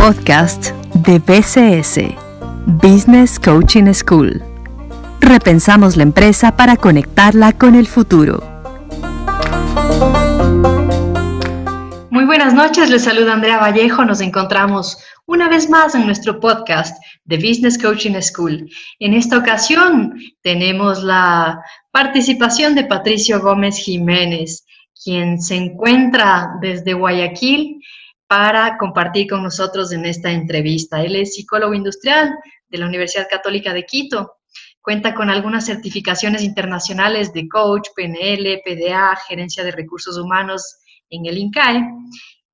[0.00, 2.14] podcast de BCS,
[2.82, 4.42] Business Coaching School.
[5.20, 8.42] Repensamos la empresa para conectarla con el futuro.
[12.10, 14.06] Muy buenas noches, les saluda Andrea Vallejo.
[14.06, 14.96] Nos encontramos
[15.26, 16.96] una vez más en nuestro podcast
[17.26, 18.70] de Business Coaching School.
[19.00, 21.60] En esta ocasión tenemos la
[21.90, 24.64] participación de Patricio Gómez Jiménez,
[25.04, 27.82] quien se encuentra desde Guayaquil
[28.30, 31.02] para compartir con nosotros en esta entrevista.
[31.02, 32.38] Él es psicólogo industrial
[32.68, 34.34] de la Universidad Católica de Quito.
[34.80, 40.76] Cuenta con algunas certificaciones internacionales de coach, PNL, PDA, gerencia de recursos humanos
[41.08, 41.82] en el INCAE.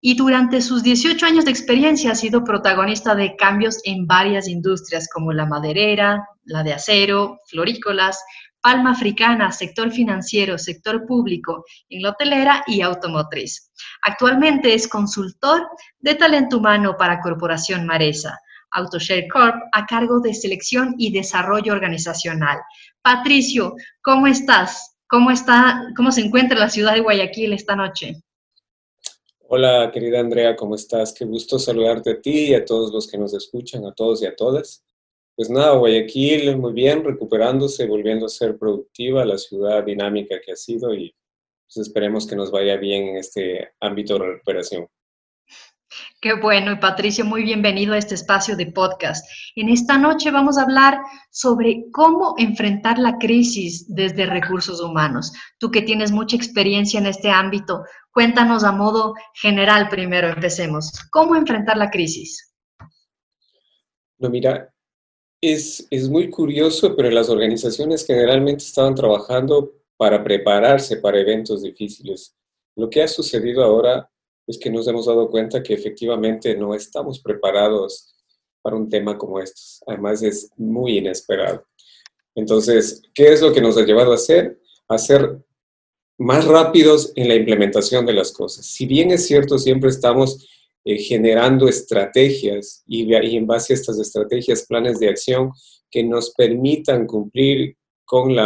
[0.00, 5.10] Y durante sus 18 años de experiencia ha sido protagonista de cambios en varias industrias
[5.12, 8.18] como la maderera, la de acero, florícolas,
[8.66, 13.70] palma africana, sector financiero, sector público, en la hotelera y automotriz.
[14.02, 15.68] Actualmente es consultor
[16.00, 18.36] de talento humano para Corporación Maresa,
[18.72, 22.58] AutoShare Corp, a cargo de selección y desarrollo organizacional.
[23.02, 24.96] Patricio, ¿cómo estás?
[25.06, 28.16] ¿Cómo, está, ¿Cómo se encuentra la ciudad de Guayaquil esta noche?
[29.46, 31.14] Hola, querida Andrea, ¿cómo estás?
[31.16, 34.26] Qué gusto saludarte a ti y a todos los que nos escuchan, a todos y
[34.26, 34.84] a todas.
[35.36, 40.56] Pues nada, Guayaquil muy bien, recuperándose, volviendo a ser productiva, la ciudad dinámica que ha
[40.56, 41.14] sido y
[41.66, 44.88] pues esperemos que nos vaya bien en este ámbito de recuperación.
[46.22, 49.28] Qué bueno, y Patricio, muy bienvenido a este espacio de podcast.
[49.56, 55.32] En esta noche vamos a hablar sobre cómo enfrentar la crisis desde recursos humanos.
[55.58, 60.90] Tú que tienes mucha experiencia en este ámbito, cuéntanos a modo general primero, empecemos.
[61.10, 62.54] ¿Cómo enfrentar la crisis?
[64.18, 64.72] No, mira,
[65.40, 72.34] es, es muy curioso, pero las organizaciones generalmente estaban trabajando para prepararse para eventos difíciles.
[72.76, 74.10] Lo que ha sucedido ahora
[74.46, 78.14] es que nos hemos dado cuenta que efectivamente no estamos preparados
[78.62, 79.80] para un tema como estos.
[79.86, 81.64] Además es muy inesperado.
[82.34, 84.60] Entonces, ¿qué es lo que nos ha llevado a hacer?
[84.88, 85.38] A ser
[86.18, 88.66] más rápidos en la implementación de las cosas.
[88.66, 90.48] Si bien es cierto, siempre estamos
[90.88, 95.50] eh, generando estrategias y, y en base a estas estrategias, planes de acción
[95.90, 98.36] que nos permitan cumplir con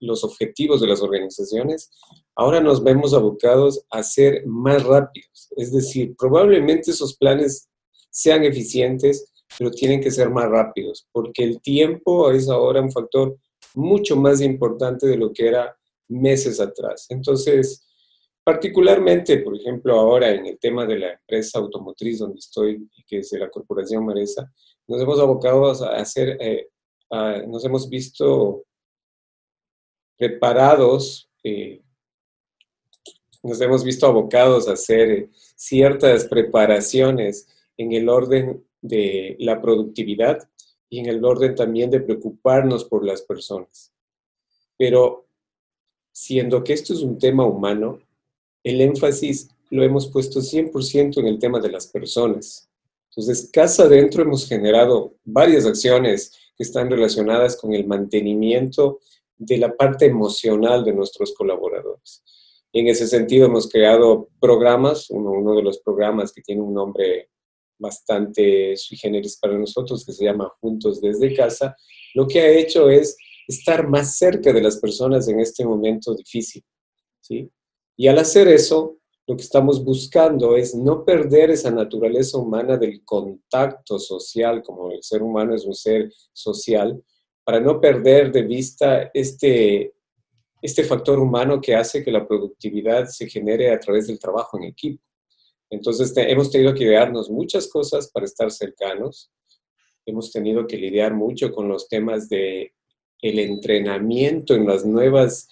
[0.00, 1.92] los objetivos de las organizaciones,
[2.34, 5.48] ahora nos vemos abocados a ser más rápidos.
[5.56, 7.68] Es decir, probablemente esos planes
[8.10, 13.38] sean eficientes, pero tienen que ser más rápidos, porque el tiempo es ahora un factor
[13.74, 15.76] mucho más importante de lo que era
[16.08, 17.06] meses atrás.
[17.10, 17.85] Entonces,
[18.46, 23.30] particularmente, por ejemplo, ahora en el tema de la empresa automotriz donde estoy, que es
[23.30, 24.52] de la Corporación Maresa,
[24.86, 26.68] nos hemos abocado a hacer, eh,
[27.48, 28.64] nos hemos visto
[30.16, 31.82] preparados, eh,
[33.42, 40.48] nos hemos visto abocados a hacer ciertas preparaciones en el orden de la productividad
[40.88, 43.92] y en el orden también de preocuparnos por las personas.
[44.78, 45.26] Pero
[46.12, 48.05] siendo que esto es un tema humano,
[48.66, 52.68] el énfasis lo hemos puesto 100% en el tema de las personas.
[53.10, 58.98] Entonces, casa adentro hemos generado varias acciones que están relacionadas con el mantenimiento
[59.38, 62.24] de la parte emocional de nuestros colaboradores.
[62.72, 67.30] En ese sentido hemos creado programas, uno, de los programas que tiene un nombre
[67.78, 71.76] bastante sui generis para nosotros, que se llama Juntos desde casa,
[72.14, 73.16] lo que ha hecho es
[73.46, 76.64] estar más cerca de las personas en este momento difícil.
[77.20, 77.48] ¿sí?
[77.96, 83.04] Y al hacer eso, lo que estamos buscando es no perder esa naturaleza humana del
[83.04, 87.02] contacto social, como el ser humano es un ser social,
[87.42, 89.94] para no perder de vista este,
[90.62, 94.64] este factor humano que hace que la productividad se genere a través del trabajo en
[94.64, 95.02] equipo.
[95.70, 99.32] Entonces hemos tenido que idearnos muchas cosas para estar cercanos.
[100.04, 102.72] Hemos tenido que lidiar mucho con los temas de
[103.22, 105.48] el entrenamiento en las nuevas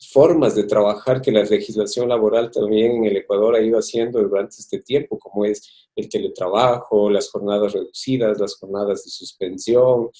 [0.00, 4.56] formas de trabajar que la legislación laboral también en el Ecuador ha ido haciendo durante
[4.58, 10.10] este tiempo, como es el teletrabajo, las jornadas reducidas, las jornadas de suspensión,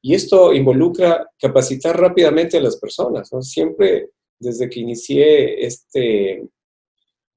[0.00, 3.32] y esto involucra capacitar rápidamente a las personas.
[3.32, 3.40] ¿no?
[3.40, 6.46] Siempre desde que inicié este,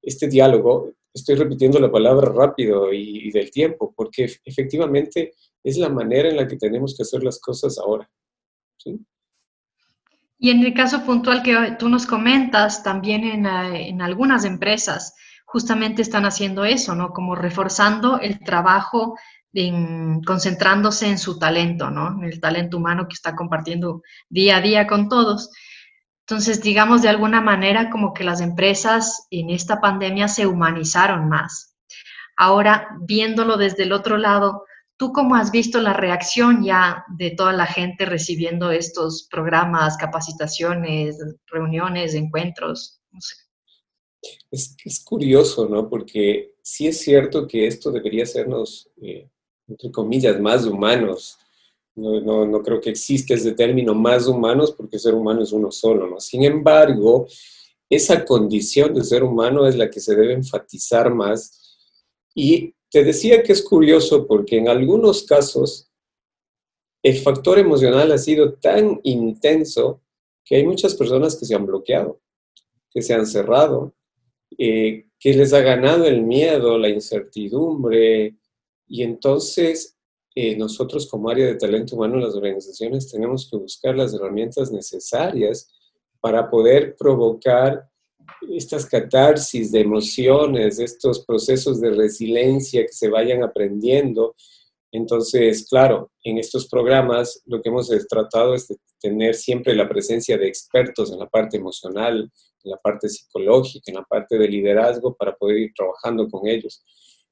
[0.02, 5.32] este diálogo, estoy repitiendo la palabra rápido y, del tiempo, porque efectivamente
[5.64, 8.08] es la manera en la que tenemos que hacer las cosas ahora.
[10.38, 15.14] Y en el caso puntual que tú nos comentas, también en, eh, en, algunas empresas
[15.44, 17.10] justamente están haciendo eso, ¿no?
[17.10, 19.16] Como reforzando el trabajo
[20.24, 22.12] concentrándose en su talento, ¿no?
[22.18, 25.50] En el talento humano que está compartiendo día a día con todos.
[26.20, 31.76] Entonces, digamos, de alguna manera como que las empresas en esta pandemia se humanizaron más.
[32.36, 34.64] Ahora, viéndolo desde el otro lado,
[34.98, 41.18] ¿tú cómo has visto la reacción ya de toda la gente recibiendo estos programas, capacitaciones,
[41.46, 43.00] reuniones, encuentros?
[44.50, 45.88] Es, es, curioso, ¿no?
[45.88, 49.30] Porque sí es cierto que esto debería hacernos, eh,
[49.68, 51.38] entre comillas, más humanos.
[51.94, 55.70] No, no, no, creo que exista ese término más humanos porque ser humano es uno
[55.70, 56.20] solo, ¿no?
[56.20, 57.26] Sin embargo,
[57.88, 61.78] esa condición de ser humano es la que se debe enfatizar más.
[62.34, 65.90] Y te decía que es curioso porque en algunos casos
[67.02, 70.02] el factor emocional ha sido tan intenso
[70.44, 72.20] que hay muchas personas que se han bloqueado,
[72.90, 73.94] que se han cerrado,
[74.56, 78.36] eh, que les ha ganado el miedo, la incertidumbre,
[78.86, 79.96] y entonces
[80.34, 85.70] eh, nosotros como área de talento humano las organizaciones tenemos que buscar las herramientas necesarias
[86.20, 87.88] para poder provocar
[88.50, 94.34] estas catarsis de emociones, estos procesos de resiliencia que se vayan aprendiendo.
[94.90, 100.38] Entonces, claro, en estos programas lo que hemos tratado es de tener siempre la presencia
[100.38, 102.30] de expertos en la parte emocional,
[102.64, 106.82] en la parte psicológica, en la parte de liderazgo, para poder ir trabajando con ellos.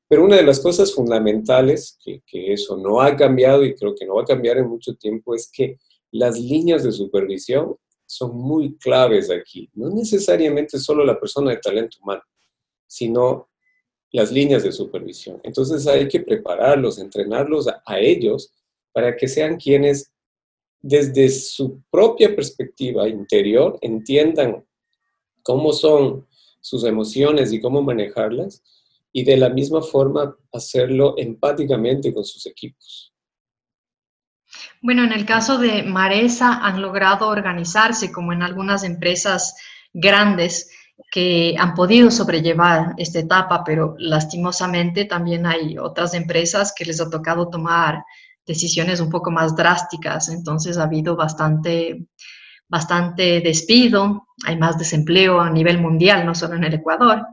[0.08, 4.06] Pero una de las cosas fundamentales, que, que eso no ha cambiado y creo que
[4.06, 5.78] no va a cambiar en mucho tiempo, es que
[6.12, 7.76] las líneas de supervisión
[8.06, 9.68] son muy claves aquí.
[9.74, 12.22] No necesariamente solo la persona de talento humano,
[12.86, 13.48] sino
[14.12, 15.40] las líneas de supervisión.
[15.42, 18.52] Entonces hay que prepararlos, entrenarlos a, ellos
[18.92, 20.12] para que sean quienes
[20.80, 24.64] desde su propia perspectiva interior entiendan
[25.42, 26.26] cómo son
[26.60, 28.62] sus emociones y cómo manejarlas
[29.12, 33.12] y de la misma forma hacerlo empáticamente con sus equipos.
[34.82, 39.56] Bueno, en el caso de Maresa han logrado organizarse como en algunas empresas
[39.92, 40.70] grandes
[41.10, 47.10] que han podido sobrellevar esta etapa, pero lastimosamente también hay otras empresas que les ha
[47.10, 48.04] tocado tomar
[48.46, 52.06] decisiones un poco más drásticas, entonces ha habido bastante,
[52.68, 57.26] bastante despido, hay más desempleo a nivel mundial, no solo en el Ecuador.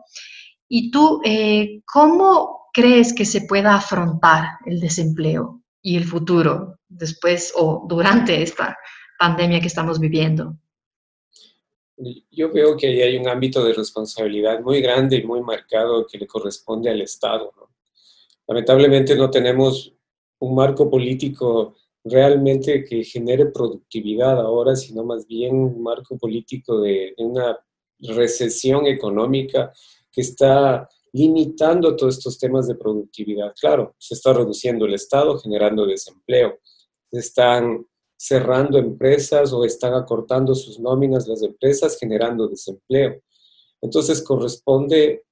[0.67, 6.79] ¿Y tú eh, cómo crees que se pueda afrontar el desempleo y el futuro?
[6.97, 8.77] después o durante esta
[9.19, 10.55] pandemia que estamos viviendo?
[12.31, 16.27] Yo veo que hay un ámbito de responsabilidad muy grande y muy marcado que le
[16.27, 17.51] corresponde al Estado.
[18.47, 19.93] Lamentablemente no tenemos
[20.39, 27.13] un marco político realmente que genere productividad ahora, sino más bien un marco político de,
[27.17, 27.57] de una
[27.99, 29.71] recesión económica
[30.11, 33.53] que está limitando todos estos temas de productividad.
[33.59, 36.59] Claro, se está reduciendo el Estado, generando desempleo
[37.19, 37.85] están
[38.17, 43.21] cerrando empresas o están acortando sus nóminas las empresas, generando desempleo.
[43.81, 45.23] Entonces corresponde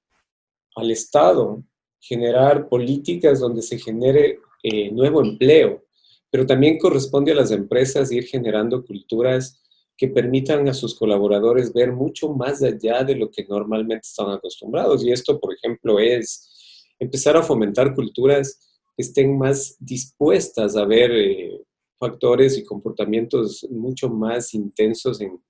[0.76, 1.62] al Estado
[2.00, 5.84] generar políticas donde se genere eh, nuevo empleo,
[6.30, 9.61] pero también corresponde a las empresas ir generando culturas
[9.96, 15.04] que permitan a sus colaboradores ver mucho más allá de lo que normalmente están acostumbrados.
[15.04, 18.58] Y esto, por ejemplo, es empezar a fomentar culturas
[18.96, 21.60] que estén más dispuestas a ver eh,
[21.98, 25.40] factores y comportamientos mucho más intensos en,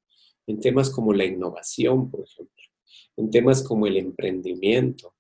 [0.47, 2.63] en temas como la innovación, por ejemplo,
[3.17, 5.15] en temas como el emprendimiento,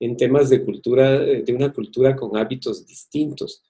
[0.00, 3.62] en temas de cultura, de una cultura con hábitos distintos.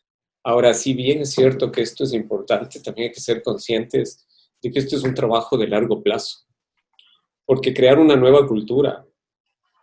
[0.44, 4.26] Ahora, si bien es cierto que esto es importante, también hay que ser conscientes
[4.62, 6.40] de que esto es un trabajo de largo plazo,
[7.44, 9.06] porque crear una nueva cultura,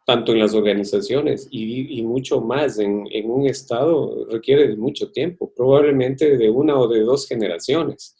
[0.08, 6.50] tanto en las organizaciones y, mucho más en, un Estado requiere mucho tiempo, probablemente de
[6.50, 8.16] una o de dos generaciones.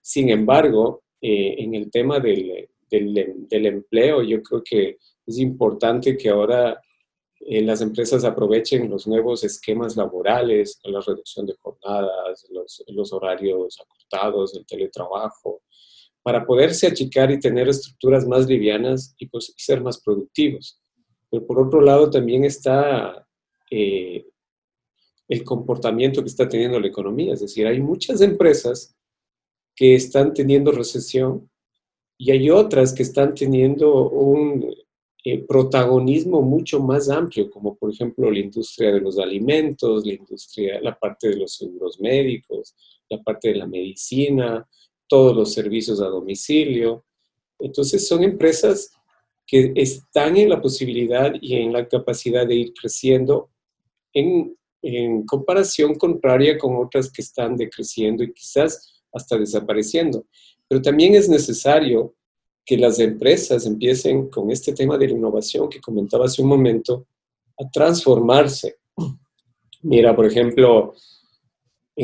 [0.00, 6.30] Sin embargo, eh, en el tema del, del, empleo, yo creo que es importante que
[6.30, 6.80] ahora
[7.38, 13.78] eh, las empresas aprovechen los nuevos esquemas laborales, la reducción de jornadas, los, los horarios
[13.80, 15.62] acortados, el teletrabajo,
[16.22, 20.80] para poderse achicar y tener estructuras más livianas y, pues, ser más productivos.
[21.30, 23.26] Pero por otro lado también está
[23.70, 24.26] eh,
[25.28, 27.34] el comportamiento que está teniendo la economía.
[27.34, 28.96] Es decir, hay muchas empresas
[29.76, 31.48] que están teniendo recesión
[32.18, 34.74] y hay otras que están teniendo un
[35.24, 40.80] eh, protagonismo mucho más amplio, como por ejemplo la industria de los alimentos, la industria,
[40.80, 42.74] la parte de los seguros médicos,
[43.08, 44.66] la parte de la medicina,
[45.10, 47.04] todos los servicios a domicilio.
[47.58, 48.92] Entonces son empresas
[49.46, 53.50] que están en la posibilidad y en la capacidad de ir creciendo
[54.14, 60.24] en, en comparación contraria con otras que están decreciendo y quizás hasta desapareciendo.
[60.68, 62.14] Pero también es necesario
[62.64, 67.06] que las empresas empiecen con este tema de la innovación que comentaba hace un momento
[67.58, 68.80] a transformarse,
[69.82, 70.94] Mira, por ejemplo,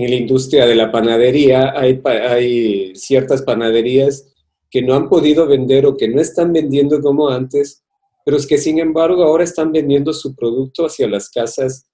[0.05, 4.31] en la industria de la panadería hay, hay ciertas panaderías
[4.71, 7.83] que no han podido vender o que no están vendiendo como antes,
[8.25, 11.89] pero es que sin embargo ahora están vendiendo su producto hacia las casas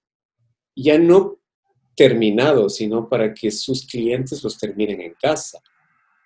[0.74, 1.38] ya no
[1.94, 5.60] terminado, sino para que sus clientes los terminen en casa.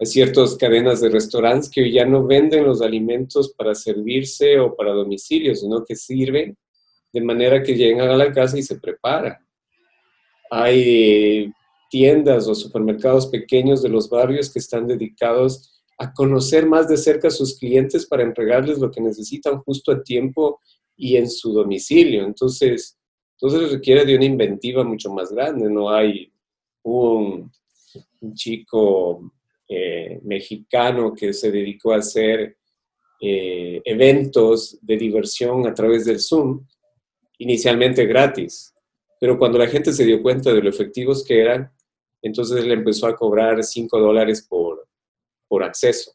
[0.01, 4.93] Hay ciertas cadenas de restaurantes que ya no venden los alimentos para servirse o para
[4.93, 6.57] domicilio, sino que sirven
[7.13, 9.37] de manera que llegan a la casa y se preparan.
[10.51, 11.53] Hay
[11.91, 17.29] tiendas o supermercados pequeños de los barrios que están dedicados a conocer más de cerca
[17.29, 20.61] a sus clientes para entregarles lo que necesitan justo a tiempo
[20.97, 22.25] y en su domicilio.
[22.25, 22.99] Entonces,
[23.33, 25.71] entonces requiere de una inventiva mucho más grande.
[25.71, 26.33] No hay
[26.83, 27.51] un,
[28.35, 29.33] chico
[29.69, 32.57] eh, mexicano que se dedicó a hacer
[33.21, 36.67] eh, eventos de diversión a través del Zoom,
[37.39, 38.75] inicialmente gratis.
[39.21, 41.71] Pero cuando la gente se dio cuenta de lo efectivos que eran,
[42.27, 44.87] entonces le empezó a cobrar 5 dólares por,
[45.49, 46.13] por acceso.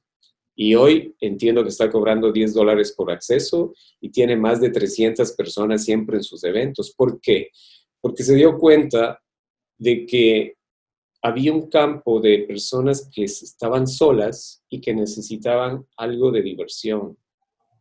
[0.56, 5.32] Y hoy entiendo que está cobrando 10 dólares por acceso y tiene más de 300
[5.32, 6.94] personas siempre en sus eventos.
[6.96, 7.50] ¿Por qué?
[8.02, 9.22] Porque se dio cuenta
[9.78, 10.56] de que
[11.22, 17.18] había un campo de personas que estaban solas y que necesitaban algo de diversión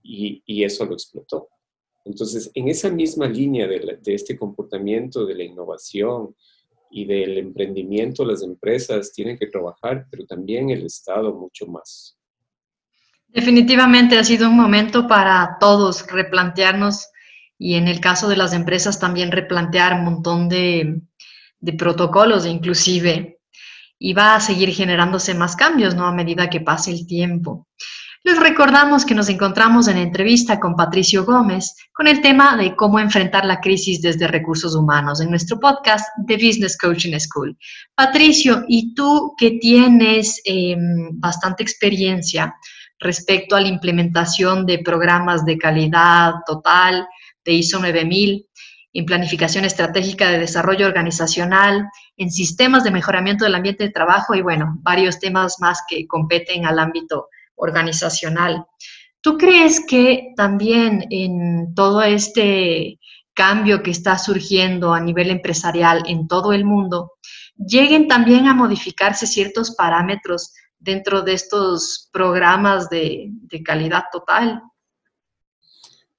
[0.02, 1.48] y, eso lo explotó.
[2.04, 6.34] Entonces, en esa misma línea de este comportamiento, de la innovación,
[6.90, 12.16] y del emprendimiento, las empresas tienen que trabajar, pero también el Estado mucho más.
[13.28, 17.08] Definitivamente ha sido un momento para todos replantearnos
[17.58, 21.00] y en el caso de las empresas también replantear un montón de,
[21.60, 23.38] de protocolos inclusive
[23.98, 26.06] y va a seguir generándose más cambios ¿no?
[26.06, 27.68] a medida que pase el tiempo.
[28.22, 32.98] Les recordamos que nos encontramos en entrevista con Patricio Gómez con el tema de cómo
[32.98, 37.56] enfrentar la crisis desde recursos humanos en nuestro podcast de Business Coaching School.
[37.94, 42.54] Patricio, y tú que tienes em, bastante experiencia
[42.98, 47.08] respecto a la implementación de programas de calidad total
[47.46, 48.46] de ISO 9000,
[48.92, 54.42] en planificación estratégica de desarrollo organizacional, en sistemas de mejoramiento del ambiente de trabajo y
[54.42, 57.28] bueno, varios temas más que competen al ámbito
[57.60, 58.64] organizacional.
[59.20, 62.98] ¿Tú crees que también en todo este
[63.34, 67.12] cambio que está surgiendo a nivel empresarial en todo el mundo,
[67.56, 73.30] lleguen también a modificarse ciertos parámetros dentro de estos programas de,
[73.64, 74.62] calidad total?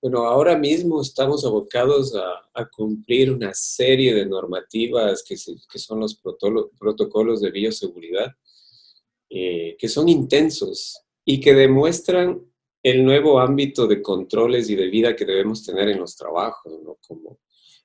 [0.01, 7.41] Bueno, ahora mismo estamos abocados a, cumplir una serie de normativas que, son los protocolos
[7.41, 8.31] de bioseguridad,
[9.29, 12.41] eh, que son intensos y que demuestran
[12.83, 16.73] el nuevo ámbito de controles y de vida que debemos tener en los trabajos,
[17.07, 17.39] como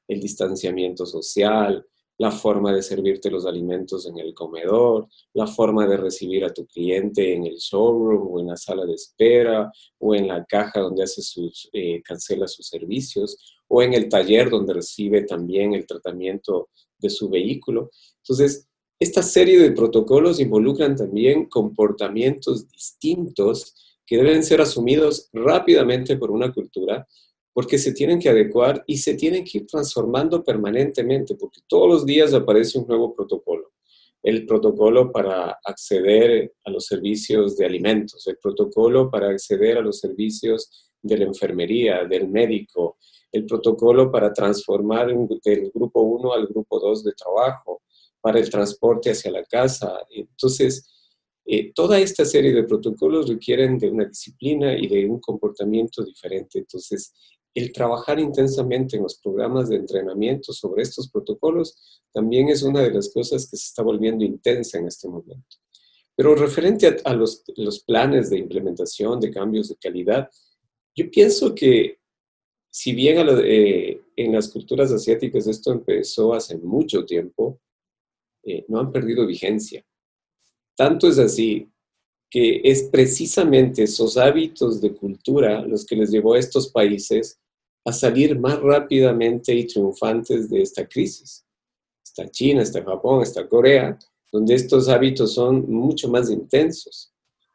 [0.09, 1.87] el distanciamiento social,
[2.19, 6.67] la forma de servirte los alimentos en el comedor, la forma de recibir a tu
[6.67, 11.05] cliente en el showroom o en la sala de espera o en la caja donde
[11.05, 16.71] hace sus, eh, cancela sus servicios o en el taller donde recibe también el tratamiento
[16.99, 17.91] de su vehículo.
[18.25, 18.67] Entonces,
[18.99, 23.75] esta serie de protocolos involucran también comportamientos distintos
[24.07, 27.07] que deben ser asumidos rápidamente por una cultura
[27.57, 32.05] porque se tienen que adecuar y se tienen que ir transformando permanentemente, porque todos los
[32.05, 33.73] días aparece un nuevo protocolo.
[34.23, 40.01] El protocolo para acceder a los servicios de alimentos, el protocolo para acceder a los
[40.01, 42.99] servicios de la enfermería, del médico,
[43.33, 47.81] el protocolo para transformar del grupo 1 al grupo 2 de trabajo,
[48.27, 50.01] para el transporte hacia la casa.
[50.11, 50.85] Entonces,
[51.45, 56.59] eh, toda esta serie de protocolos requieren de una disciplina y de un comportamiento diferente.
[56.59, 57.15] Entonces,
[57.55, 62.91] el trabajar intensamente en los programas de entrenamiento sobre estos protocolos también es una de
[62.91, 65.57] las cosas que se está volviendo intensa en este momento.
[66.17, 70.29] Pero referente a, los, los, planes de implementación de cambios de calidad,
[70.97, 72.01] yo pienso que
[72.71, 77.61] si bien eh, en las culturas asiáticas esto empezó hace mucho tiempo,
[78.47, 79.85] eh, no han perdido vigencia.
[80.77, 81.69] Tanto es así
[82.31, 87.41] que es precisamente esos hábitos de cultura los que les llevó a estos países
[87.85, 91.45] a salir más rápidamente y triunfantes de esta crisis.
[92.05, 93.99] Está China, está Japón, está Corea,
[94.33, 97.13] donde estos hábitos son mucho más intensos.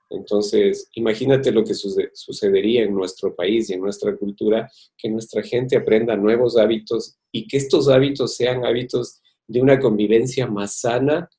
[0.10, 5.78] Entonces, imagínate lo que sucedería en nuestro país y en nuestra cultura, que nuestra gente
[5.78, 9.21] aprenda nuevos hábitos y que estos hábitos sean hábitos
[9.52, 11.30] de una convivencia más sana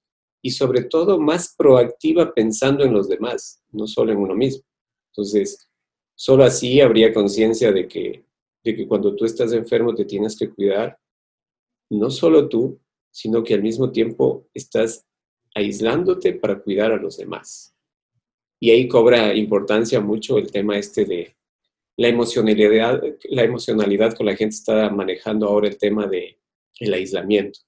[0.42, 4.64] y sobre todo más proactiva pensando en los demás, no solo en uno mismo.
[5.10, 5.68] Entonces,
[6.14, 8.26] solo así habría conciencia de que,
[8.62, 10.98] de que cuando tú estás enfermo te tienes que cuidar
[11.90, 15.06] no solo tú, sino que al mismo tiempo estás
[15.54, 17.74] aislándote para cuidar a los demás.
[18.58, 21.36] Y ahí cobra importancia mucho el tema este de
[21.96, 26.38] la emocionalidad, la emocionalidad con la gente está manejando ahora el tema de
[26.78, 27.60] el aislamiento.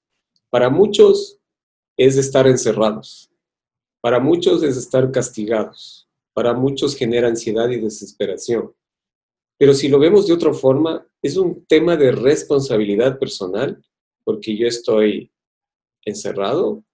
[0.55, 1.37] Para muchos
[1.97, 3.29] es estar encerrados,
[3.99, 8.73] para muchos es estar castigados, para muchos genera ansiedad y desesperación.
[9.59, 13.83] Pero si lo vemos de otra forma, es un tema de responsabilidad personal,
[14.23, 15.29] porque yo estoy
[16.05, 16.85] encerrado,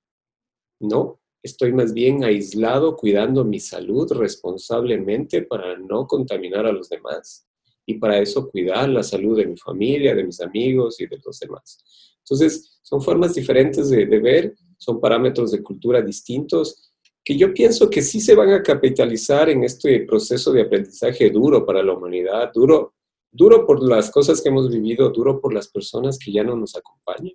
[0.80, 7.48] no, estoy más bien aislado cuidando mi salud responsablemente para no contaminar a los demás
[7.86, 11.40] y para eso cuidar la salud de mi familia, de mis amigos y de los
[11.40, 12.11] demás.
[12.24, 16.92] Entonces, son formas diferentes de, ver, son parámetros de cultura distintos
[17.24, 21.66] que yo pienso que sí se van a capitalizar en este proceso de aprendizaje duro
[21.66, 22.96] para la humanidad, duro,
[23.32, 26.76] duro por las cosas que hemos vivido, duro por las personas que ya no nos
[26.76, 27.34] acompañan,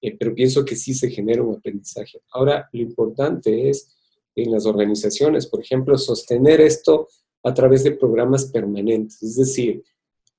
[0.00, 2.22] eh, pero pienso que sí se genera un aprendizaje.
[2.32, 3.96] Ahora, lo importante es
[4.36, 7.08] en las organizaciones, por ejemplo, sostener esto
[7.42, 9.82] a través de programas permanentes, es decir,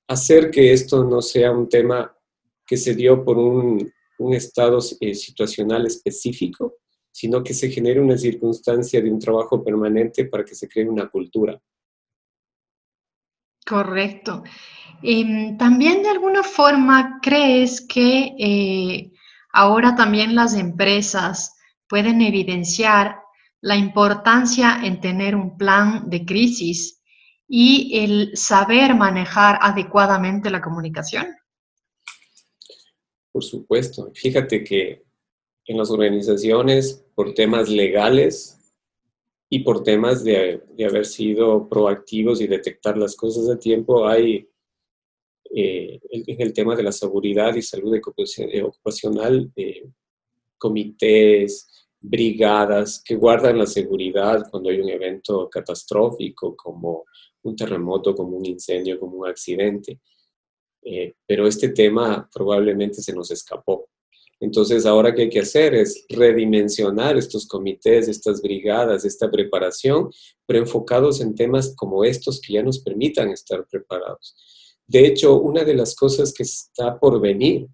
[0.08, 2.16] hacer que esto no sea un tema
[2.72, 3.92] que se dio por un,
[4.32, 6.76] estado eh, situacional específico,
[7.10, 11.10] sino que se genere una circunstancia de un trabajo permanente para que se cree una
[11.10, 11.60] cultura.
[13.66, 14.42] Correcto.
[15.02, 19.12] Em, también de alguna forma crees que eh,
[19.52, 21.54] Ahora también las empresas
[21.86, 23.18] pueden evidenciar
[23.60, 27.02] la importancia en tener un plan de crisis
[27.46, 31.26] y el saber manejar adecuadamente la comunicación.
[33.32, 34.10] Por supuesto.
[34.14, 35.02] Fíjate que
[35.66, 38.58] en las organizaciones, por temas legales
[39.48, 44.48] y por temas de, haber sido proactivos y detectar las cosas a tiempo, hay
[45.54, 49.88] eh, en el tema de la seguridad y salud eh, ocupacional, eh,
[50.58, 51.68] comités,
[52.02, 57.04] brigadas que guardan la seguridad cuando hay un evento catastrófico como
[57.42, 60.00] un terremoto, como un incendio, como un accidente.
[61.26, 63.88] Pero este tema probablemente se nos escapó.
[64.42, 70.10] Entonces, ahora que hay que hacer es redimensionar estos comités, estas brigadas, esta preparación,
[70.44, 74.34] pero enfocados en temas como estos que ya nos permitan estar preparados.
[74.84, 77.68] De hecho, una de las cosas que está por venir,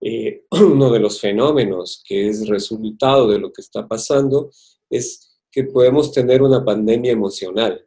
[0.00, 4.50] eh, uno de los fenómenos que es resultado de lo que está pasando,
[4.88, 7.84] es que podemos tener una pandemia emocional.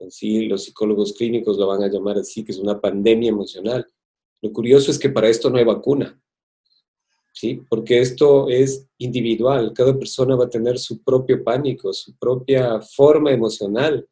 [0.00, 3.86] Así los psicólogos clínicos lo van a llamar así, que es una pandemia emocional.
[4.42, 6.20] Lo curioso es que para esto no hay vacuna,
[7.32, 7.62] ¿sí?
[7.68, 13.32] Porque esto es individual, cada persona va a tener su propio pánico, su propia forma
[13.32, 14.06] emocional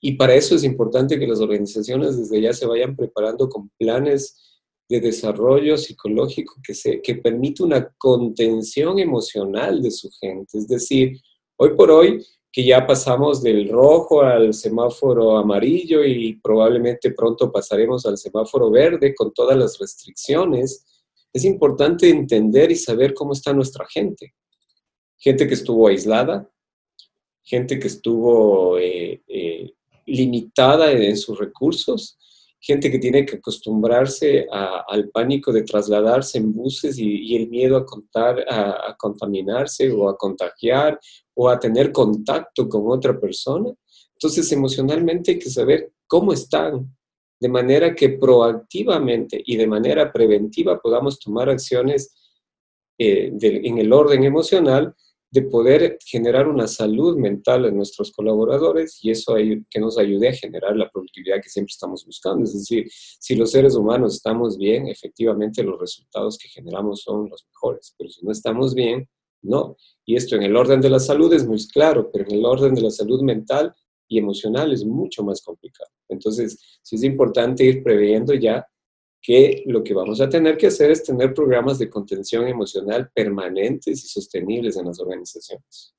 [0.00, 4.62] y para eso es importante que las organizaciones desde ya se vayan preparando con planes
[4.88, 10.58] de desarrollo psicológico que, se, que permite una contención emocional de su gente.
[10.58, 11.20] Es decir,
[11.56, 12.24] hoy por hoy,
[12.56, 19.14] que ya pasamos del rojo al semáforo amarillo y probablemente pronto pasaremos al semáforo verde
[19.14, 20.82] con todas las restricciones,
[21.34, 24.32] es importante entender y saber cómo está nuestra gente.
[25.18, 26.50] Gente que estuvo aislada,
[27.42, 29.74] gente que estuvo eh, eh,
[30.06, 32.18] limitada en sus recursos,
[32.66, 38.96] gente que tiene que acostumbrarse al pánico de trasladarse en buses y, el miedo a,
[38.98, 40.98] contaminarse o a contagiar
[41.34, 43.72] o a tener contacto con otra persona.
[44.14, 46.92] Entonces, emocionalmente hay que saber cómo están,
[47.38, 52.14] de manera que proactivamente y de manera preventiva podamos tomar acciones
[52.98, 54.92] eh, en el orden emocional
[55.36, 59.36] de poder generar una salud mental en nuestros colaboradores y eso
[59.68, 62.44] que nos ayude a generar la productividad que siempre estamos buscando.
[62.44, 67.46] Es decir, si los seres humanos estamos bien, efectivamente los resultados que generamos son los
[67.48, 69.06] mejores, pero si no estamos bien,
[69.42, 69.76] no.
[70.06, 72.74] Y esto en el orden de la salud es muy claro, pero en el orden
[72.74, 73.74] de la salud mental
[74.08, 75.90] y emocional es mucho más complicado.
[76.08, 78.66] Entonces, sí es importante ir previendo ya
[79.26, 84.04] que lo que vamos a tener que hacer es tener programas de contención emocional permanentes
[84.04, 85.96] y sostenibles en las organizaciones.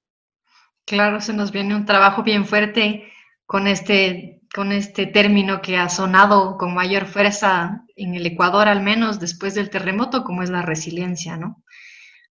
[0.86, 3.04] Claro, se nos viene un trabajo bien fuerte
[3.46, 8.82] con este, con este término que ha sonado con mayor fuerza en el Ecuador, al
[8.82, 11.62] menos después del terremoto, como es la resiliencia, ¿no?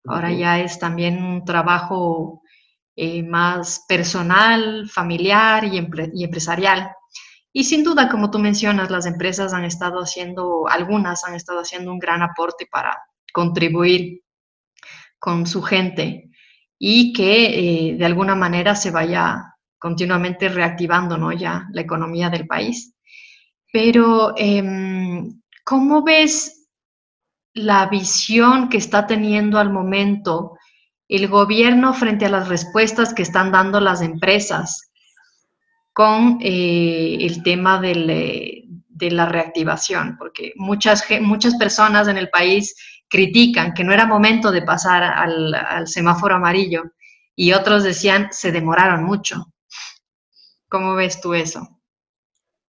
[0.06, 2.40] Ahora ya es también un trabajo
[2.94, 6.90] eh, más personal, familiar y, y empresarial.
[7.58, 11.90] Y sin duda, como tú mencionas, las empresas han estado haciendo, algunas han estado haciendo
[11.90, 14.20] un gran aporte para contribuir
[15.18, 16.28] con su gente
[16.78, 17.46] y que
[17.92, 21.32] eh, de alguna manera se vaya continuamente reactivando ¿no?
[21.32, 22.94] ya la economía del país.
[23.72, 26.68] Pero, em, ¿cómo ves
[27.54, 30.58] la visión que está teniendo al momento
[31.08, 34.85] el gobierno frente a las respuestas que están dando las empresas
[35.96, 42.76] con eh, el tema eh, de la reactivación, porque muchas, muchas personas en el país
[43.08, 46.82] critican que no era momento de pasar al, semáforo amarillo
[47.34, 49.46] y otros decían se demoraron mucho.
[50.68, 51.66] ¿Cómo ves tú eso?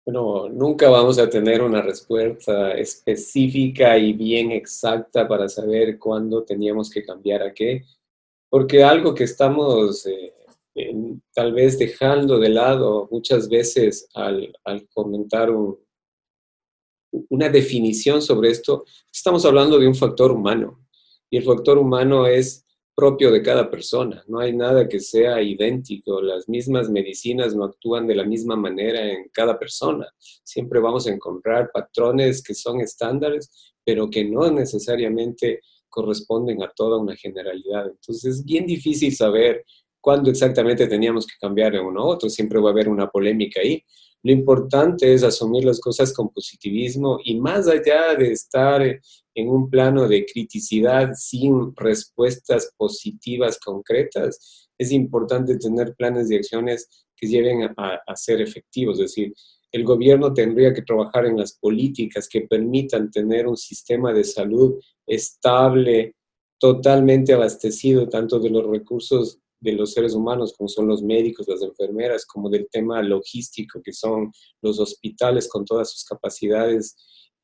[0.06, 6.90] Bueno, nunca vamos a tener una respuesta específica y bien exacta para saber cuándo teníamos
[6.90, 7.84] que cambiar a qué,
[8.50, 10.34] porque algo que estamos eh,
[11.34, 15.78] tal vez dejando de lado muchas veces al, al comentar un,
[17.30, 20.86] una definición sobre esto, estamos hablando de un factor humano.
[21.30, 26.20] Y el factor humano es propio de cada persona, no hay nada que sea idéntico,
[26.20, 30.08] las mismas medicinas no actúan de la misma manera en cada persona,
[30.44, 36.98] siempre vamos a encontrar patrones que son estándares, pero que no necesariamente corresponden a toda
[36.98, 37.88] una generalidad.
[37.88, 39.64] Entonces es bien difícil saber
[40.08, 43.60] cuándo exactamente teníamos que cambiar de uno a otro, siempre va a haber una polémica
[43.60, 43.84] ahí,
[44.24, 49.70] lo importante es asumir las cosas con positivismo y más allá de estar en un
[49.70, 57.64] plano de criticidad sin respuestas positivas concretas, es importante tener planes de acciones que lleven
[57.76, 59.00] a, ser efectivos.
[59.00, 59.34] Es decir,
[59.74, 64.80] el gobierno tendría que trabajar en las políticas que permitan tener un sistema de salud
[65.06, 66.16] estable,
[66.58, 71.62] totalmente abastecido, tanto de los recursos de los seres humanos, como son los médicos, las
[71.62, 76.96] enfermeras, como del tema logístico, que son los hospitales con todas sus capacidades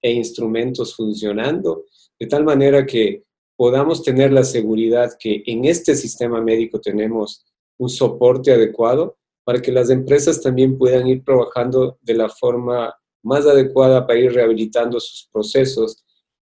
[0.01, 1.85] e instrumentos funcionando,
[2.19, 3.23] de tal manera que
[3.55, 7.45] podamos tener la seguridad que en este sistema médico tenemos
[7.77, 13.45] un soporte adecuado para que las empresas también puedan ir trabajando de la forma más
[13.45, 16.03] adecuada para ir rehabilitando sus procesos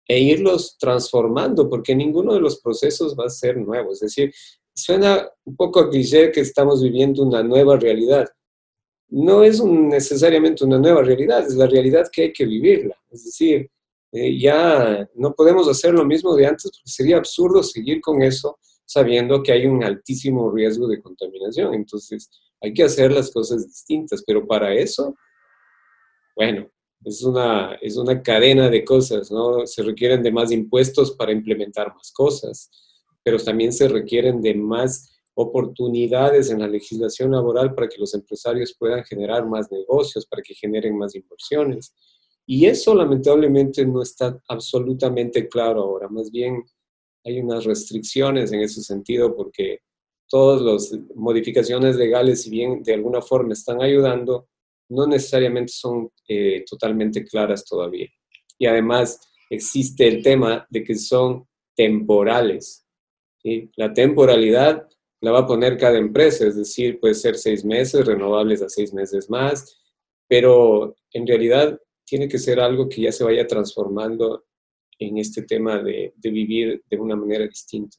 [0.08, 3.92] e irlos transformando, porque ninguno de los procesos va a ser nuevo.
[3.92, 4.32] Es decir,
[4.76, 8.28] suena un poco a cliché que estamos viviendo una nueva realidad.
[9.08, 12.96] No es necesariamente una nueva realidad, es la realidad que hay que vivirla.
[13.10, 13.70] Es decir,
[14.12, 18.58] eh, ya no podemos hacer lo mismo de antes porque sería absurdo seguir con eso
[18.84, 21.74] sabiendo que hay un altísimo riesgo de contaminación.
[21.74, 25.14] Entonces, hay que hacer las cosas distintas, pero para eso,
[26.36, 26.68] bueno,
[27.04, 29.66] es una, es una cadena de cosas, ¿no?
[29.66, 32.70] Se requieren de más impuestos para implementar más cosas
[33.26, 38.76] pero también se requieren de más oportunidades en la legislación laboral para que los empresarios
[38.78, 41.92] puedan generar más negocios, para que generen más inversiones.
[42.46, 46.62] Y eso lamentablemente no está absolutamente claro ahora, más bien
[47.24, 49.80] hay unas restricciones en ese sentido porque
[50.28, 54.46] todas las modificaciones legales, si bien de alguna forma están ayudando,
[54.88, 58.06] no necesariamente son eh, totalmente claras todavía.
[58.56, 59.18] Y además
[59.50, 62.85] existe el tema de que son temporales.
[63.76, 64.86] La temporalidad
[65.20, 68.92] la va a poner cada empresa, es decir, puede ser seis meses, renovables a seis
[68.92, 69.78] meses más,
[70.28, 74.44] pero en realidad tiene que ser algo que ya se vaya transformando
[74.98, 77.98] en este tema de vivir de una manera distinta.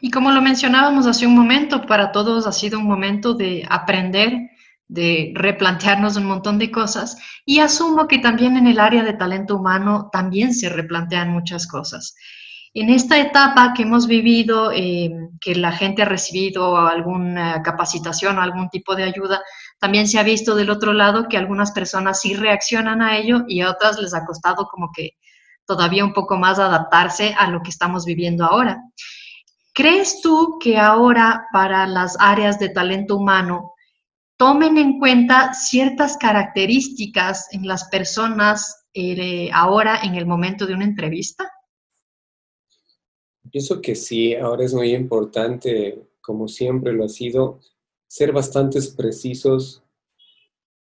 [0.00, 4.50] Y como lo mencionábamos hace un momento, para todos ha sido un momento de aprender,
[4.88, 9.56] de replantearnos un montón de cosas y asumo que también en el área de talento
[9.56, 12.14] humano también se replantean muchas cosas.
[12.78, 15.10] En esta etapa que hemos vivido, eh,
[15.40, 19.42] que la gente ha recibido alguna capacitación o algún tipo de ayuda,
[19.78, 23.62] también se ha visto del otro lado que algunas personas sí reaccionan a ello y
[23.62, 25.12] a otras les ha costado como que
[25.64, 28.82] todavía un poco más adaptarse a lo que estamos viviendo ahora.
[29.72, 33.72] ¿Crees tú que ahora para las áreas de talento humano
[34.36, 40.84] tomen en cuenta ciertas características en las personas eh, ahora en el momento de una
[40.84, 41.50] entrevista?
[43.56, 47.58] Pienso que sí, ahora es muy importante, como siempre lo ha sido,
[48.06, 49.82] ser bastante precisos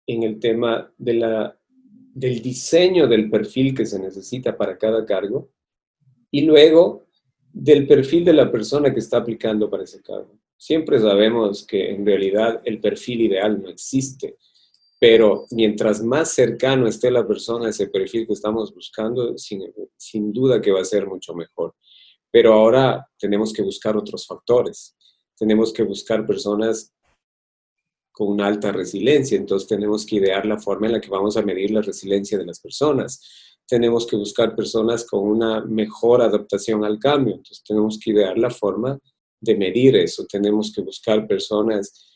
[0.08, 1.56] en el tema de la,
[2.16, 5.52] del diseño del perfil que se necesita para cada cargo
[6.32, 7.06] y luego
[7.52, 10.40] del perfil de la persona que está aplicando para ese cargo.
[10.58, 14.38] Siempre sabemos que en realidad el perfil ideal no existe,
[15.00, 19.62] pero mientras más cercano esté la persona a ese perfil que estamos buscando, sin,
[19.96, 21.76] sin duda que va a ser mucho mejor.
[22.34, 24.96] Pero ahora tenemos que buscar otros factores.
[25.38, 26.92] Tenemos que buscar personas
[28.12, 31.44] con una alta resiliencia, entonces tenemos que idear la forma en la que vamos a
[31.44, 33.22] medir la resiliencia de las personas.
[33.68, 38.50] Tenemos que buscar personas con una mejor adaptación al cambio, entonces tenemos que idear la
[38.50, 39.00] forma
[39.40, 40.26] de medir eso.
[40.26, 42.10] Tenemos que buscar personas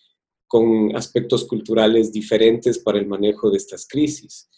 [0.48, 4.50] con aspectos culturales diferentes para el manejo de estas crisis.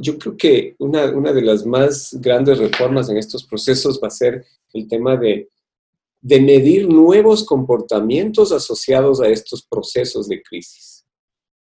[0.00, 4.10] Yo creo que una, una de las más grandes reformas en estos procesos va a
[4.10, 5.48] ser el tema de,
[6.20, 11.04] de medir nuevos comportamientos asociados a estos procesos de crisis.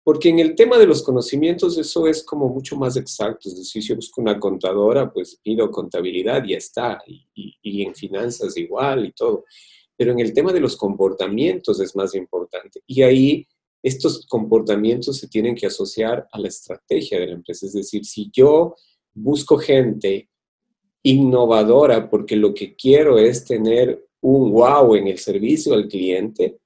[0.04, 3.50] Porque en el tema de los conocimientos eso es como mucho más exacto.
[3.50, 7.02] Es decir, si yo busco una contadora, pues pido contabilidad y ya está.
[7.06, 7.28] Y,
[7.62, 9.44] y, en finanzas igual y todo.
[9.98, 12.82] Pero en el tema de los comportamientos es más importante.
[12.88, 13.48] Y ahí
[13.88, 17.66] estos comportamientos se tienen que asociar a la estrategia de la empresa.
[17.66, 18.76] Es decir, si yo
[19.14, 20.30] busco gente
[21.04, 26.58] innovadora porque lo que quiero es tener un wow en el servicio al cliente,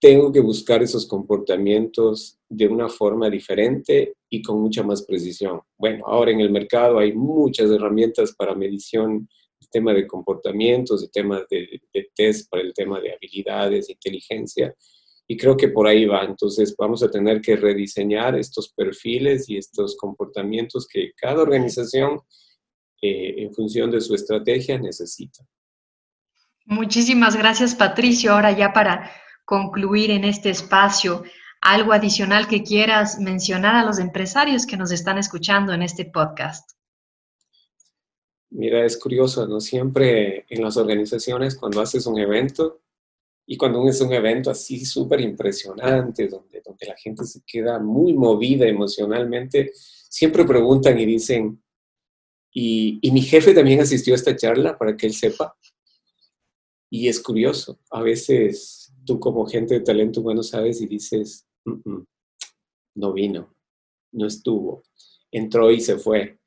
[0.00, 5.60] tengo que buscar esos comportamientos de una forma diferente y con mucha más precisión.
[5.78, 9.28] Bueno, ahora en el mercado hay muchas herramientas para medición
[9.60, 14.74] de tema de comportamientos, de temas de test para el tema de habilidades, inteligencia,
[15.26, 16.24] y creo que por ahí va.
[16.24, 22.20] Entonces vamos a tener que rediseñar estos perfiles y estos comportamientos que cada organización,
[23.02, 25.44] eh, en función de su estrategia, necesita.
[26.64, 28.32] Muchísimas gracias, Patricio.
[28.32, 29.10] Ahora ya para
[29.44, 31.22] concluir en este espacio,
[31.60, 36.70] algo adicional que quieras mencionar a los empresarios que nos están escuchando en este podcast.
[38.50, 39.60] Mira, es curioso, ¿no?
[39.60, 42.80] Siempre en las organizaciones, cuando haces un evento,
[43.46, 48.12] y cuando es un evento así súper impresionante, donde, donde la gente se queda muy
[48.12, 51.62] movida emocionalmente, siempre preguntan y dicen,
[52.52, 55.56] ¿y, ¿y mi jefe también asistió a esta charla para que él sepa?
[56.90, 61.46] Y es curioso, a veces tú como gente de talento humano sabes y dices,
[62.94, 63.54] no vino,
[64.10, 64.82] no estuvo,
[65.30, 66.40] entró y se fue.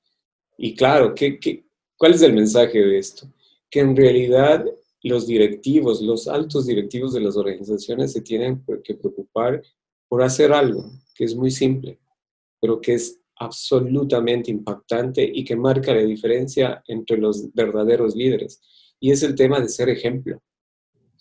[0.57, 1.65] Y claro, ¿qué, qué,
[1.97, 3.31] cuál es el mensaje de esto?
[3.69, 4.65] Que en realidad
[5.03, 9.61] los directivos, los altos directivos de las organizaciones se tienen que preocupar
[10.07, 11.99] por hacer algo que es muy simple,
[12.59, 18.61] pero que es absolutamente impactante y que marca la diferencia entre los verdaderos líderes.
[18.99, 20.41] Y es el tema de ser ejemplo.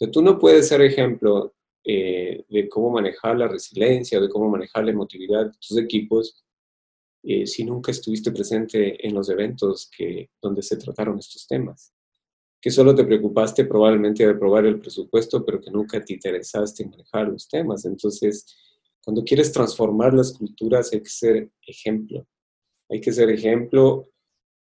[0.00, 4.84] O tú no puedes ser ejemplo eh, de cómo manejar la resiliencia, de cómo manejar
[4.84, 6.44] la emotividad de tus equipos,
[7.22, 11.92] eh, si nunca estuviste presente en los eventos que, donde se trataron estos temas
[12.60, 16.90] que solo te preocupaste probablemente de aprobar el presupuesto, pero que nunca te interesaste en
[16.90, 17.84] manejar los temas.
[17.84, 18.46] Entonces,
[19.04, 22.26] cuando quieres transformar las culturas hay que ser ejemplo.
[22.90, 24.10] Hay que ser ejemplo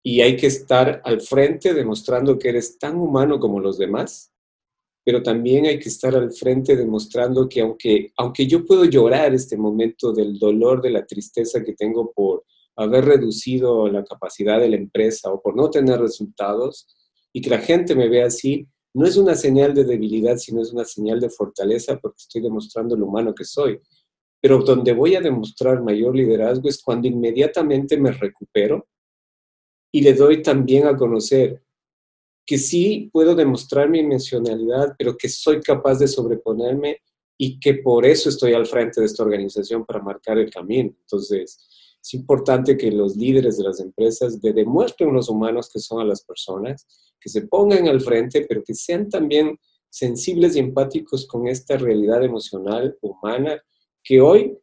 [0.03, 4.33] y hay que estar al frente demostrando que eres tan humano como los demás,
[5.05, 9.57] pero también hay que estar al frente demostrando que aunque, aunque yo puedo llorar este
[9.57, 12.45] momento del dolor, de la tristeza que tengo por
[12.77, 16.87] haber reducido la capacidad de la empresa o por no tener resultados,
[17.33, 20.73] y que la gente me vea así, no es una señal de debilidad, sino es
[20.73, 23.81] una señal de fortaleza porque estoy demostrando lo humano que soy.
[24.41, 28.87] Pero donde voy a demostrar mayor liderazgo es cuando inmediatamente me recupero
[29.93, 31.63] y le doy también a conocer
[32.45, 36.99] que sí puedo demostrar mi mencionalidad, pero que soy capaz de sobreponerme
[37.39, 40.95] y que por eso estoy al frente de esta organización para marcar el camino.
[41.01, 46.05] Entonces, es importante que los líderes de las empresas demuestren los humanos que son a
[46.05, 46.87] las personas,
[47.21, 49.57] que se pongan al frente, pero que sean también
[49.89, 53.63] sensibles y empáticos con esta realidad emocional humana
[54.03, 54.59] que hoy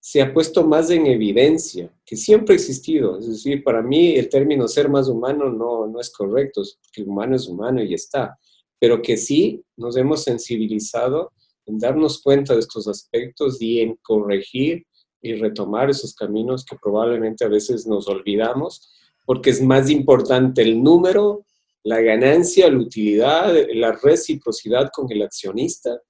[0.00, 3.18] se ha puesto más en evidencia, que siempre ha existido.
[3.18, 7.08] Es decir, para mí el término ser más humano no, no es correcto, porque el
[7.08, 8.38] humano es humano y está,
[8.78, 11.32] pero que sí nos hemos sensibilizado
[11.66, 14.86] en darnos cuenta de estos aspectos y en corregir
[15.20, 18.92] y retomar esos caminos que probablemente a veces nos olvidamos,
[19.26, 21.44] porque es más importante el número,
[21.84, 26.00] la ganancia, la utilidad, la reciprocidad con el accionista,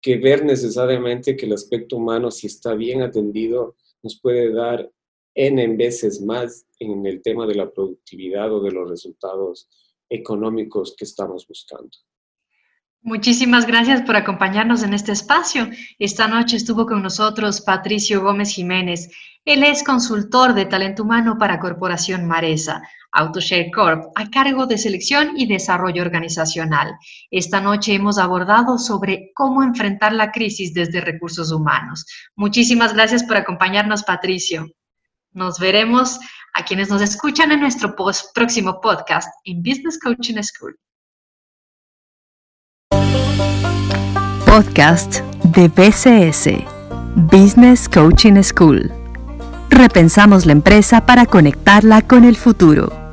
[0.00, 4.90] que ver necesariamente que el aspecto humano, si está bien atendido, nos puede dar
[5.34, 9.68] N veces más en el tema de la productividad o de los resultados
[10.08, 11.90] económicos que estamos buscando.
[13.06, 15.68] Muchísimas gracias por acompañarnos en este espacio.
[15.98, 19.10] Esta noche estuvo con nosotros Patricio Gómez Jiménez.
[19.44, 22.80] Él es consultor de talento humano para Corporación Maresa,
[23.12, 26.94] AutoShare Corp, a cargo de selección y desarrollo organizacional.
[27.30, 32.06] Esta noche hemos abordado sobre cómo enfrentar la crisis desde recursos humanos.
[32.36, 34.66] Muchísimas gracias por acompañarnos, Patricio.
[35.32, 36.18] Nos veremos
[36.54, 37.94] a quienes nos escuchan en nuestro
[38.34, 40.74] próximo podcast en Business Coaching School.
[44.54, 46.62] Podcast de BCS,
[47.16, 48.92] Business Coaching School.
[49.68, 53.03] Repensamos la empresa para conectarla con el futuro.